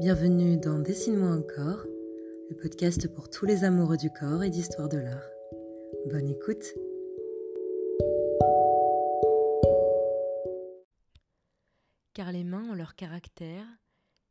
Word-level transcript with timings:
Bienvenue 0.00 0.56
dans 0.56 0.80
Dessine-moi 0.80 1.30
encore, 1.30 1.86
le 2.50 2.56
podcast 2.56 3.06
pour 3.14 3.30
tous 3.30 3.46
les 3.46 3.62
amoureux 3.62 3.96
du 3.96 4.10
corps 4.10 4.42
et 4.42 4.50
d'histoire 4.50 4.88
de 4.88 4.98
l'art. 4.98 5.30
Bonne 6.10 6.28
écoute 6.28 6.64
Car 12.12 12.32
les 12.32 12.42
mains 12.42 12.68
ont 12.68 12.74
leur 12.74 12.96
caractère, 12.96 13.66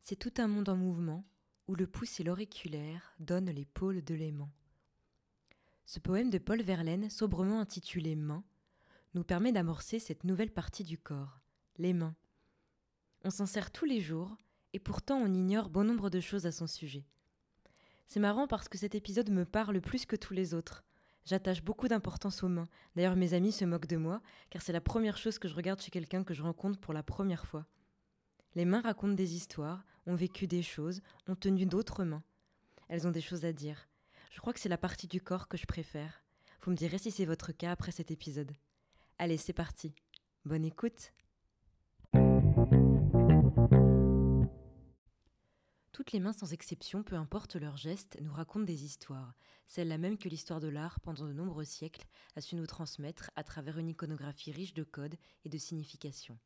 c'est 0.02 0.18
tout 0.18 0.34
un 0.38 0.48
monde 0.48 0.68
en 0.68 0.76
mouvement 0.76 1.24
où 1.70 1.76
le 1.76 1.88
pouce 1.88 2.20
et 2.20 2.24
l'auriculaire 2.24 3.16
donnent 3.20 3.52
les 3.52 3.66
pôles 3.66 4.04
de 4.04 4.16
l'aimant. 4.16 4.52
Ce 5.86 6.00
poème 6.00 6.30
de 6.30 6.40
Paul 6.40 6.62
Verlaine, 6.62 7.10
sobrement 7.10 7.62
intitulé 7.62 8.18
Mains, 8.18 8.44
nous 9.14 9.24
permet 9.24 9.54
d'amorcer 9.54 10.00
cette 10.00 10.26
nouvelle 10.26 10.52
partie 10.52 10.84
du 10.84 10.98
corps, 10.98 11.40
les 11.78 11.94
mains. 11.94 12.16
On 13.24 13.30
s'en 13.30 13.46
sert 13.46 13.72
tous 13.72 13.86
les 13.86 14.02
jours, 14.02 14.36
et 14.74 14.80
pourtant 14.80 15.18
on 15.18 15.34
ignore 15.34 15.70
bon 15.70 15.84
nombre 15.84 16.10
de 16.10 16.20
choses 16.20 16.46
à 16.46 16.52
son 16.52 16.68
sujet. 16.68 17.06
C'est 18.08 18.20
marrant 18.20 18.48
parce 18.48 18.68
que 18.68 18.78
cet 18.78 18.96
épisode 18.96 19.30
me 19.30 19.46
parle 19.46 19.82
plus 19.82 20.06
que 20.06 20.16
tous 20.16 20.34
les 20.34 20.54
autres. 20.54 20.84
J'attache 21.26 21.64
beaucoup 21.64 21.88
d'importance 21.88 22.44
aux 22.44 22.50
mains. 22.50 22.68
D'ailleurs, 22.96 23.16
mes 23.16 23.34
amis 23.34 23.54
se 23.54 23.64
moquent 23.64 23.88
de 23.88 23.98
moi, 23.98 24.22
car 24.50 24.62
c'est 24.62 24.74
la 24.74 24.82
première 24.82 25.18
chose 25.18 25.40
que 25.40 25.48
je 25.48 25.56
regarde 25.56 25.82
chez 25.82 25.90
quelqu'un 25.90 26.24
que 26.24 26.34
je 26.34 26.44
rencontre 26.44 26.80
pour 26.80 26.94
la 26.94 27.04
première 27.04 27.46
fois. 27.46 27.66
Les 28.56 28.66
mains 28.66 28.82
racontent 28.82 29.14
des 29.14 29.36
histoires, 29.36 29.86
ont 30.06 30.16
vécu 30.16 30.48
des 30.48 30.62
choses, 30.62 31.02
ont 31.28 31.36
tenu 31.36 31.66
d'autres 31.66 32.04
mains. 32.04 32.24
Elles 32.90 33.08
ont 33.08 33.12
des 33.12 33.22
choses 33.22 33.46
à 33.46 33.54
dire. 33.54 33.88
Je 34.32 34.40
crois 34.42 34.52
que 34.52 34.60
c'est 34.60 34.70
la 34.70 34.78
partie 34.78 35.08
du 35.08 35.22
corps 35.22 35.48
que 35.48 35.58
je 35.58 35.66
préfère. 35.66 36.24
Vous 36.62 36.72
me 36.72 36.76
direz 36.76 36.98
si 36.98 37.12
c'est 37.12 37.26
votre 37.26 37.52
cas 37.52 37.72
après 37.72 37.92
cet 37.92 38.12
épisode. 38.12 38.52
Allez, 39.18 39.38
c'est 39.38 39.54
parti. 39.54 39.94
Bonne 40.46 40.66
écoute. 40.66 41.14
Toutes 45.94 46.12
les 46.12 46.20
mains 46.20 46.34
sans 46.34 46.54
exception, 46.54 47.04
peu 47.04 47.16
importe 47.16 47.56
leurs 47.56 47.78
gestes, 47.78 48.18
nous 48.20 48.34
racontent 48.34 48.66
des 48.66 48.84
histoires, 48.84 49.36
celles-là 49.68 50.00
même 50.00 50.18
que 50.18 50.28
l'histoire 50.28 50.60
de 50.60 50.68
l'art, 50.68 51.00
pendant 51.00 51.28
de 51.28 51.34
nombreux 51.34 51.66
siècles, 51.66 52.08
a 52.36 52.42
su 52.42 52.56
nous 52.56 52.66
transmettre 52.66 53.30
à 53.36 53.44
travers 53.44 53.78
une 53.78 53.90
iconographie 53.90 54.52
riche 54.52 54.74
de 54.74 54.84
codes 54.84 55.16
et 55.46 55.50
de 55.50 55.58
significations. 55.60 56.40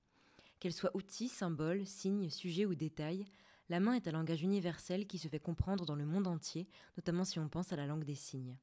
Qu'elle 0.59 0.73
soit 0.73 0.93
outil, 0.97 1.29
symbole, 1.29 1.87
signe, 1.87 2.29
sujet 2.29 2.65
ou 2.65 2.75
détail, 2.75 3.25
la 3.69 3.79
main 3.79 3.93
est 3.93 4.09
un 4.09 4.11
langage 4.11 4.43
universel 4.43 5.07
qui 5.07 5.17
se 5.17 5.29
fait 5.29 5.39
comprendre 5.39 5.85
dans 5.85 5.95
le 5.95 6.05
monde 6.05 6.27
entier, 6.27 6.67
notamment 6.97 7.23
si 7.23 7.39
on 7.39 7.47
pense 7.47 7.71
à 7.71 7.77
la 7.77 7.87
langue 7.87 8.03
des 8.03 8.15
signes. 8.15 8.57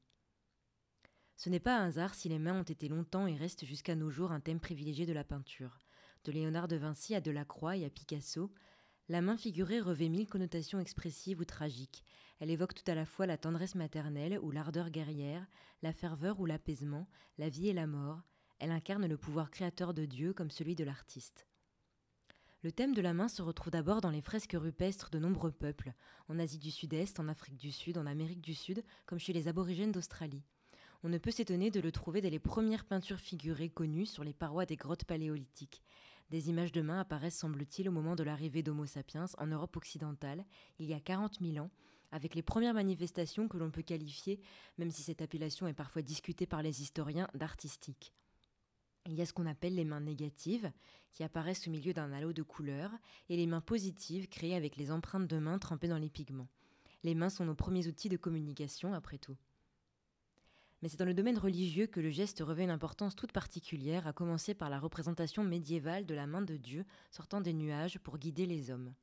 Ce 1.35 1.49
n'est 1.49 1.59
pas 1.59 1.79
un 1.79 1.87
hasard 1.87 2.13
si 2.13 2.29
les 2.29 2.39
mains 2.39 2.59
ont 2.59 2.63
été 2.63 2.89
longtemps 2.89 3.25
et 3.25 3.35
restent 3.35 3.65
jusqu'à 3.65 3.95
nos 3.95 4.11
jours 4.11 4.31
un 4.31 4.39
thème 4.39 4.59
privilégié 4.59 5.07
de 5.07 5.13
la 5.13 5.23
peinture. 5.23 5.79
De 6.25 6.31
Léonard 6.31 6.67
de 6.67 6.75
Vinci 6.75 7.15
à 7.15 7.21
Delacroix 7.21 7.75
et 7.75 7.85
à 7.85 7.89
Picasso, 7.89 8.51
la 9.07 9.21
main 9.21 9.37
figurée 9.37 9.79
revêt 9.79 10.09
mille 10.09 10.27
connotations 10.27 10.79
expressives 10.79 11.39
ou 11.39 11.45
tragiques. 11.45 12.03
Elle 12.39 12.49
évoque 12.49 12.73
tout 12.73 12.89
à 12.89 12.95
la 12.95 13.05
fois 13.05 13.27
la 13.27 13.37
tendresse 13.37 13.75
maternelle 13.75 14.39
ou 14.41 14.51
l'ardeur 14.51 14.89
guerrière, 14.89 15.45
la 15.83 15.93
ferveur 15.93 16.39
ou 16.39 16.45
l'apaisement, 16.45 17.07
la 17.37 17.49
vie 17.49 17.69
et 17.69 17.73
la 17.73 17.87
mort. 17.87 18.21
Elle 18.59 18.71
incarne 18.71 19.05
le 19.05 19.17
pouvoir 19.17 19.51
créateur 19.51 19.93
de 19.93 20.05
Dieu 20.05 20.33
comme 20.33 20.49
celui 20.49 20.75
de 20.75 20.83
l'artiste. 20.83 21.47
Le 22.63 22.71
thème 22.71 22.95
de 22.95 23.01
la 23.01 23.13
main 23.13 23.27
se 23.27 23.43
retrouve 23.43 23.71
d'abord 23.71 24.01
dans 24.01 24.09
les 24.09 24.21
fresques 24.21 24.57
rupestres 24.59 25.11
de 25.11 25.19
nombreux 25.19 25.51
peuples, 25.51 25.93
en 26.27 26.39
Asie 26.39 26.57
du 26.57 26.71
Sud-Est, 26.71 27.19
en 27.19 27.27
Afrique 27.27 27.57
du 27.57 27.71
Sud, 27.71 27.99
en 27.99 28.07
Amérique 28.07 28.41
du 28.41 28.55
Sud, 28.55 28.83
comme 29.05 29.19
chez 29.19 29.33
les 29.33 29.47
aborigènes 29.47 29.91
d'Australie. 29.91 30.41
On 31.03 31.09
ne 31.09 31.19
peut 31.19 31.29
s'étonner 31.29 31.69
de 31.69 31.79
le 31.79 31.91
trouver 31.91 32.21
dès 32.21 32.31
les 32.31 32.39
premières 32.39 32.85
peintures 32.85 33.19
figurées 33.19 33.69
connues 33.69 34.07
sur 34.07 34.23
les 34.23 34.33
parois 34.33 34.65
des 34.65 34.77
grottes 34.77 35.05
paléolithiques. 35.05 35.83
Des 36.29 36.49
images 36.49 36.71
de 36.71 36.81
mains 36.81 36.99
apparaissent, 36.99 37.37
semble-t-il, 37.37 37.87
au 37.87 37.91
moment 37.91 38.15
de 38.15 38.23
l'arrivée 38.23 38.63
d'Homo 38.63 38.85
sapiens 38.85 39.25
en 39.37 39.45
Europe 39.45 39.77
occidentale, 39.77 40.43
il 40.79 40.87
y 40.87 40.93
a 40.93 40.99
40 40.99 41.39
000 41.39 41.63
ans, 41.63 41.69
avec 42.11 42.33
les 42.33 42.41
premières 42.41 42.73
manifestations 42.73 43.47
que 43.47 43.57
l'on 43.57 43.69
peut 43.69 43.83
qualifier, 43.83 44.39
même 44.77 44.89
si 44.89 45.03
cette 45.03 45.21
appellation 45.21 45.67
est 45.67 45.73
parfois 45.73 46.01
discutée 46.01 46.47
par 46.47 46.63
les 46.63 46.81
historiens, 46.81 47.27
d'artistiques. 47.35 48.13
Il 49.05 49.13
y 49.13 49.21
a 49.21 49.25
ce 49.27 49.33
qu'on 49.33 49.45
appelle 49.45 49.75
les 49.75 49.85
mains 49.85 50.01
négatives, 50.01 50.71
qui 51.11 51.23
apparaissent 51.23 51.67
au 51.67 51.71
milieu 51.71 51.93
d'un 51.93 52.11
halo 52.11 52.33
de 52.33 52.41
couleurs, 52.41 52.91
et 53.29 53.37
les 53.37 53.45
mains 53.45 53.61
positives, 53.61 54.27
créées 54.27 54.55
avec 54.55 54.77
les 54.77 54.91
empreintes 54.91 55.27
de 55.27 55.37
mains 55.37 55.59
trempées 55.59 55.87
dans 55.87 55.99
les 55.99 56.09
pigments. 56.09 56.49
Les 57.03 57.13
mains 57.13 57.29
sont 57.29 57.45
nos 57.45 57.53
premiers 57.53 57.87
outils 57.87 58.09
de 58.09 58.17
communication, 58.17 58.95
après 58.95 59.19
tout 59.19 59.37
mais 60.85 60.89
c'est 60.89 60.99
dans 60.99 61.05
le 61.05 61.15
domaine 61.15 61.39
religieux 61.39 61.87
que 61.87 61.99
le 61.99 62.11
geste 62.11 62.41
revêt 62.41 62.65
une 62.65 62.69
importance 62.69 63.15
toute 63.15 63.31
particulière, 63.31 64.05
à 64.05 64.13
commencer 64.13 64.53
par 64.53 64.69
la 64.69 64.77
représentation 64.77 65.43
médiévale 65.43 66.05
de 66.05 66.13
la 66.13 66.27
main 66.27 66.43
de 66.43 66.57
Dieu 66.57 66.85
sortant 67.09 67.41
des 67.41 67.53
nuages 67.53 67.97
pour 67.97 68.19
guider 68.19 68.45
les 68.45 68.69
hommes. 68.69 68.93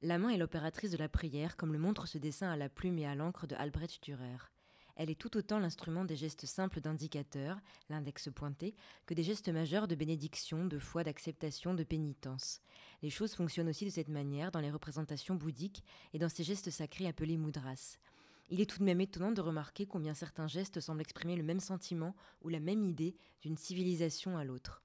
La 0.00 0.16
main 0.16 0.28
est 0.28 0.36
l'opératrice 0.36 0.92
de 0.92 0.96
la 0.96 1.08
prière, 1.08 1.56
comme 1.56 1.72
le 1.72 1.80
montre 1.80 2.06
ce 2.06 2.18
dessin 2.18 2.52
à 2.52 2.56
la 2.56 2.68
plume 2.68 3.00
et 3.00 3.06
à 3.06 3.16
l'encre 3.16 3.48
de 3.48 3.56
Albrecht 3.56 4.00
Dürer. 4.04 4.52
Elle 4.94 5.10
est 5.10 5.20
tout 5.20 5.36
autant 5.36 5.58
l'instrument 5.58 6.04
des 6.04 6.14
gestes 6.14 6.46
simples 6.46 6.80
d'indicateur, 6.80 7.58
l'index 7.90 8.28
pointé, 8.32 8.76
que 9.06 9.14
des 9.14 9.24
gestes 9.24 9.48
majeurs 9.48 9.88
de 9.88 9.96
bénédiction, 9.96 10.66
de 10.66 10.78
foi, 10.78 11.02
d'acceptation, 11.02 11.74
de 11.74 11.82
pénitence. 11.82 12.60
Les 13.02 13.10
choses 13.10 13.34
fonctionnent 13.34 13.70
aussi 13.70 13.86
de 13.86 13.90
cette 13.90 14.08
manière 14.08 14.52
dans 14.52 14.60
les 14.60 14.70
représentations 14.70 15.34
bouddhiques 15.34 15.82
et 16.14 16.20
dans 16.20 16.28
ces 16.28 16.44
gestes 16.44 16.70
sacrés 16.70 17.08
appelés 17.08 17.38
mudras. 17.38 17.98
Il 18.48 18.60
est 18.60 18.66
tout 18.66 18.78
de 18.78 18.84
même 18.84 19.00
étonnant 19.00 19.32
de 19.32 19.40
remarquer 19.40 19.86
combien 19.86 20.14
certains 20.14 20.46
gestes 20.46 20.80
semblent 20.80 21.00
exprimer 21.00 21.34
le 21.36 21.42
même 21.42 21.60
sentiment 21.60 22.14
ou 22.42 22.48
la 22.48 22.60
même 22.60 22.84
idée 22.84 23.16
d'une 23.42 23.56
civilisation 23.56 24.38
à 24.38 24.44
l'autre. 24.44 24.82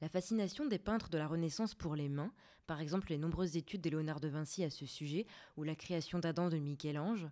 La 0.00 0.08
fascination 0.08 0.66
des 0.66 0.78
peintres 0.78 1.10
de 1.10 1.18
la 1.18 1.28
Renaissance 1.28 1.74
pour 1.74 1.94
les 1.94 2.08
mains, 2.08 2.32
par 2.66 2.80
exemple 2.80 3.10
les 3.10 3.18
nombreuses 3.18 3.56
études 3.56 3.80
de 3.82 3.90
Léonard 3.90 4.20
de 4.20 4.28
Vinci 4.28 4.64
à 4.64 4.70
ce 4.70 4.84
sujet, 4.84 5.26
ou 5.56 5.62
la 5.62 5.76
création 5.76 6.18
d'Adam 6.18 6.48
de 6.48 6.58
Michel-Ange, 6.58 7.28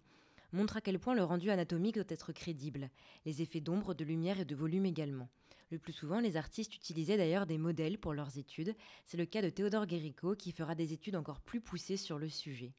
montre 0.53 0.77
à 0.77 0.81
quel 0.81 1.01
point 1.01 1.15
le 1.15 1.25
rendu 1.25 1.51
anatomique 1.51 1.97
doit 1.97 2.05
être 2.09 2.33
crédible, 2.33 2.91
les 3.25 3.43
effets 3.43 3.61
d'ombre, 3.61 3.95
de 3.95 4.05
lumière 4.05 4.39
et 4.39 4.45
de 4.45 4.55
volume 4.55 4.87
également. 4.87 5.29
Le 5.71 5.79
plus 5.79 5.93
souvent, 5.93 6.21
les 6.21 6.37
artistes 6.37 6.77
utilisaient 6.77 7.17
d'ailleurs 7.17 7.47
des 7.47 7.59
modèles 7.59 7.99
pour 7.99 8.15
leurs 8.15 8.39
études, 8.39 8.77
c'est 9.05 9.17
le 9.17 9.27
cas 9.27 9.43
de 9.43 9.49
Théodore 9.49 9.87
Guéricault 9.87 10.37
qui 10.37 10.53
fera 10.53 10.75
des 10.75 10.93
études 10.93 11.17
encore 11.17 11.41
plus 11.41 11.61
poussées 11.61 11.97
sur 11.97 12.19
le 12.19 12.29
sujet. 12.29 12.73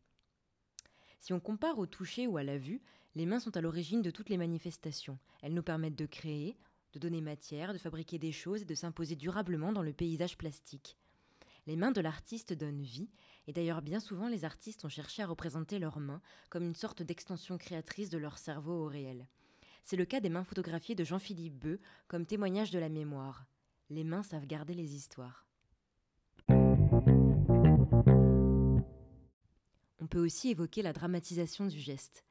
Si 1.24 1.32
on 1.32 1.40
compare 1.40 1.80
au 1.80 1.86
toucher 1.86 2.28
ou 2.28 2.36
à 2.36 2.44
la 2.44 2.58
vue, 2.58 2.82
les 3.16 3.26
mains 3.26 3.40
sont 3.40 3.56
à 3.56 3.62
l'origine 3.62 4.02
de 4.02 4.12
toutes 4.12 4.28
les 4.28 4.36
manifestations. 4.36 5.18
Elles 5.42 5.54
nous 5.54 5.64
permettent 5.64 5.96
de 5.96 6.06
créer, 6.06 6.58
de 6.92 7.00
donner 7.00 7.22
matière, 7.22 7.72
de 7.72 7.78
fabriquer 7.78 8.20
des 8.20 8.34
choses 8.34 8.64
et 8.64 8.66
de 8.66 8.76
s'imposer 8.76 9.16
durablement 9.16 9.72
dans 9.72 9.84
le 9.84 9.94
paysage 9.94 10.38
plastique. 10.38 10.98
Les 11.66 11.78
mains 11.78 11.94
de 11.94 12.02
l'artiste 12.02 12.52
donnent 12.52 12.82
vie, 12.82 13.10
et 13.48 13.54
d'ailleurs 13.54 13.82
bien 13.82 14.02
souvent 14.02 14.28
les 14.28 14.44
artistes 14.44 14.84
ont 14.84 14.90
cherché 14.90 15.24
à 15.24 15.28
représenter 15.28 15.80
leurs 15.80 16.02
mains 16.02 16.22
comme 16.50 16.66
une 16.66 16.76
sorte 16.76 17.02
d'extension 17.02 17.58
créatrice 17.58 18.10
de 18.10 18.18
leur 18.18 18.38
cerveau 18.38 18.84
au 18.84 18.88
réel. 18.88 19.30
C'est 19.82 19.96
le 19.96 20.04
cas 20.04 20.20
des 20.20 20.28
mains 20.28 20.44
photographiées 20.44 20.94
de 20.94 21.06
Jean-Philippe 21.06 21.58
Beu 21.58 21.80
comme 22.10 22.26
témoignage 22.26 22.72
de 22.72 22.80
la 22.80 22.90
mémoire. 22.90 23.46
Les 23.90 24.04
mains 24.04 24.24
savent 24.24 24.46
garder 24.46 24.74
les 24.74 24.94
histoires. 24.94 25.48
On 30.03 30.08
peut 30.08 30.19
aussi 30.19 30.50
évoquer 30.50 30.81
la 30.81 30.91
dramatisation 30.91 31.66
du 31.66 31.80
geste. 31.80 32.25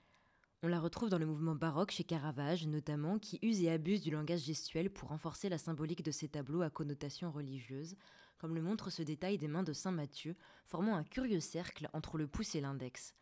On 0.62 0.68
la 0.68 0.78
retrouve 0.78 1.08
dans 1.08 1.16
le 1.16 1.24
mouvement 1.24 1.54
baroque 1.54 1.92
chez 1.92 2.04
Caravage 2.04 2.66
notamment, 2.66 3.18
qui 3.18 3.38
use 3.40 3.62
et 3.62 3.70
abuse 3.70 4.02
du 4.02 4.10
langage 4.10 4.44
gestuel 4.44 4.90
pour 4.90 5.08
renforcer 5.08 5.48
la 5.48 5.56
symbolique 5.56 6.02
de 6.02 6.10
ses 6.10 6.28
tableaux 6.28 6.60
à 6.60 6.68
connotation 6.68 7.32
religieuse, 7.32 7.96
comme 8.36 8.54
le 8.54 8.60
montre 8.60 8.90
ce 8.90 9.00
détail 9.00 9.38
des 9.38 9.48
mains 9.48 9.62
de 9.62 9.72
Saint 9.72 9.90
Matthieu, 9.90 10.36
formant 10.66 10.96
un 10.96 11.02
curieux 11.02 11.40
cercle 11.40 11.88
entre 11.94 12.18
le 12.18 12.26
pouce 12.26 12.54
et 12.56 12.60
l'index. 12.60 13.14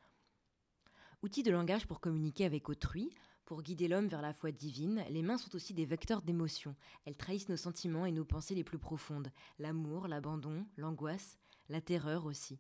Outil 1.23 1.45
de 1.45 1.53
langage 1.53 1.87
pour 1.87 2.01
communiquer 2.01 2.45
avec 2.45 2.69
autrui, 2.69 3.15
pour 3.45 3.63
guider 3.63 3.87
l'homme 3.87 4.09
vers 4.09 4.21
la 4.21 4.33
foi 4.33 4.51
divine, 4.51 5.05
les 5.11 5.23
mains 5.23 5.39
sont 5.39 5.55
aussi 5.55 5.75
des 5.75 5.87
vecteurs 5.87 6.23
d'émotion. 6.23 6.75
Elles 7.05 7.17
trahissent 7.17 7.51
nos 7.51 7.57
sentiments 7.57 8.05
et 8.05 8.11
nos 8.11 8.25
pensées 8.25 8.57
les 8.57 8.65
plus 8.65 8.81
profondes, 8.81 9.31
l'amour, 9.61 10.09
l'abandon, 10.09 10.67
l'angoisse, 10.77 11.39
la 11.69 11.81
terreur 11.81 12.27
aussi. 12.27 12.59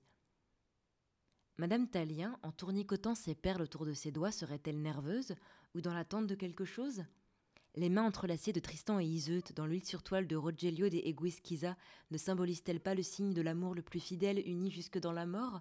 Madame 1.61 1.89
Talien, 1.89 2.39
en 2.43 2.53
tournicotant 2.53 3.15
ses 3.15 3.35
perles 3.35 3.61
autour 3.61 3.85
de 3.85 3.93
ses 3.93 4.11
doigts, 4.11 4.33
serait-elle 4.33 4.81
nerveuse 4.81 5.35
ou 5.75 5.83
dans 5.83 5.93
l'attente 5.93 6.27
de 6.27 6.35
quelque 6.35 6.65
chose? 6.65 7.05
Les 7.75 7.91
mains 7.91 8.07
entrelacées 8.07 8.55
de 8.55 8.61
Tristan 8.61 8.99
et 8.99 9.05
Iseut 9.05 9.43
dans 9.55 9.67
l'huile 9.67 9.85
sur 9.85 10.03
toile 10.03 10.27
de 10.27 10.37
Rogelio 10.37 10.89
de 10.89 10.97
Eguisquiza 10.97 11.77
ne 12.13 12.17
symbolisent-elles 12.17 12.81
pas 12.81 12.95
le 12.95 13.03
signe 13.03 13.35
de 13.35 13.43
l'amour 13.43 13.75
le 13.75 13.83
plus 13.83 14.01
fidèle 14.01 14.43
uni 14.49 14.71
jusque 14.71 14.99
dans 14.99 15.13
la 15.13 15.27
mort? 15.27 15.61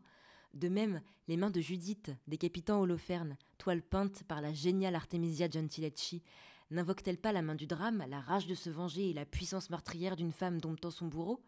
De 0.53 0.69
même, 0.69 1.01
les 1.27 1.35
mains 1.35 1.49
de 1.49 1.59
Judith, 1.59 2.11
décapitant 2.27 2.79
Holoferne, 2.79 3.35
toile 3.57 3.81
peinte 3.81 4.23
par 4.23 4.39
la 4.39 4.53
géniale 4.53 4.95
Artemisia 4.95 5.49
Gentilecci, 5.49 6.23
n'invoquent-elles 6.71 7.19
pas 7.19 7.33
la 7.33 7.41
main 7.41 7.55
du 7.55 7.67
drame, 7.67 8.05
la 8.07 8.21
rage 8.21 8.47
de 8.47 8.55
se 8.55 8.69
venger 8.69 9.09
et 9.09 9.13
la 9.13 9.25
puissance 9.25 9.69
meurtrière 9.69 10.15
d'une 10.15 10.31
femme 10.31 10.61
domptant 10.61 10.91
son 10.91 11.07
bourreau? 11.07 11.43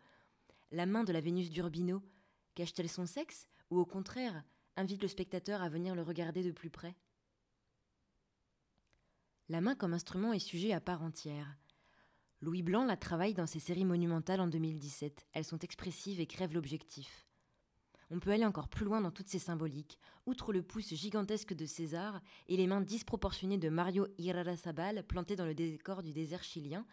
La 0.73 0.85
main 0.85 1.05
de 1.05 1.13
la 1.13 1.21
Vénus 1.21 1.51
d'Urbino, 1.51 2.01
cache-t-elle 2.53 2.89
son 2.89 3.05
sexe 3.05 3.47
ou 3.71 3.79
au 3.79 3.85
contraire 3.85 4.43
invite 4.75 5.01
le 5.01 5.07
spectateur 5.07 5.61
à 5.61 5.69
venir 5.69 5.95
le 5.95 6.03
regarder 6.03 6.43
de 6.43 6.51
plus 6.51 6.69
près 6.69 6.95
La 9.49 9.61
main 9.61 9.75
comme 9.75 9.93
instrument 9.93 10.33
est 10.33 10.39
sujet 10.39 10.73
à 10.73 10.81
part 10.81 11.01
entière. 11.01 11.57
Louis 12.41 12.63
Blanc 12.63 12.85
la 12.85 12.97
travaille 12.97 13.33
dans 13.33 13.47
ses 13.47 13.59
séries 13.59 13.85
monumentales 13.85 14.41
en 14.41 14.47
2017. 14.47 15.27
Elles 15.33 15.45
sont 15.45 15.59
expressives 15.59 16.19
et 16.19 16.27
crèvent 16.27 16.53
l'objectif. 16.53 17.27
On 18.09 18.19
peut 18.19 18.31
aller 18.31 18.45
encore 18.45 18.67
plus 18.67 18.83
loin 18.83 18.99
dans 18.99 19.11
toutes 19.11 19.29
ces 19.29 19.39
symboliques. 19.39 19.99
Outre 20.25 20.51
le 20.51 20.63
pouce 20.63 20.93
gigantesque 20.93 21.53
de 21.53 21.65
César 21.65 22.19
et 22.49 22.57
les 22.57 22.67
mains 22.67 22.81
disproportionnées 22.81 23.57
de 23.57 23.69
Mario 23.69 24.07
Irarasabal 24.17 25.05
plantées 25.07 25.37
dans 25.37 25.45
le 25.45 25.53
décor 25.55 26.01
du 26.01 26.11
désert 26.11 26.43
chilien, 26.43 26.85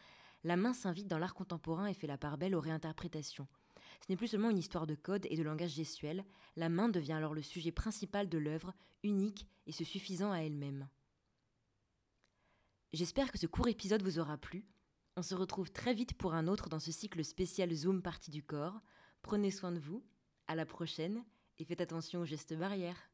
la 0.45 0.57
main 0.57 0.73
s'invite 0.73 1.09
dans 1.09 1.19
l'art 1.19 1.35
contemporain 1.35 1.87
et 1.87 1.95
fait 1.95 2.07
la 2.07 2.19
part 2.19 2.39
belle 2.39 2.55
aux 2.55 2.61
réinterprétations. 2.61 3.49
Ce 4.01 4.13
n'est 4.13 4.17
plus 4.17 4.29
seulement 4.29 4.51
une 4.51 4.59
histoire 4.59 4.87
de 4.87 4.95
code 4.95 5.27
et 5.31 5.37
de 5.37 5.43
langage 5.43 5.75
gestuel, 5.75 6.25
la 6.57 6.69
main 6.69 6.89
devient 6.89 7.13
alors 7.13 7.35
le 7.35 7.43
sujet 7.43 7.73
principal 7.73 8.29
de 8.29 8.39
l'œuvre, 8.39 8.75
unique 9.03 9.47
et 9.67 9.73
se 9.73 9.85
suffisant 9.85 10.33
à 10.33 10.39
elle-même. 10.39 10.89
J'espère 12.93 13.31
que 13.31 13.39
ce 13.39 13.47
court 13.47 13.69
épisode 13.69 14.03
vous 14.03 14.19
aura 14.19 14.39
plu. 14.39 14.65
On 15.17 15.23
se 15.23 15.35
retrouve 15.35 15.71
très 15.71 15.93
vite 15.95 16.15
pour 16.15 16.35
un 16.35 16.47
autre 16.47 16.69
dans 16.69 16.79
ce 16.79 16.93
cycle 16.93 17.23
spécial 17.25 17.73
Zoom 17.75 18.03
partie 18.03 18.31
du 18.31 18.43
corps. 18.43 18.81
Prenez 19.21 19.51
soin 19.51 19.73
de 19.73 19.79
vous, 19.79 20.03
à 20.47 20.55
la 20.55 20.65
prochaine 20.65 21.23
et 21.59 21.65
faites 21.65 21.81
attention 21.81 22.21
aux 22.21 22.25
gestes 22.25 22.55
barrières. 22.55 23.11